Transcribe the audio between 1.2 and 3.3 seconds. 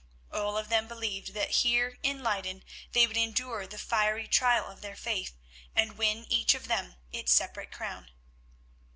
that here in Leyden they would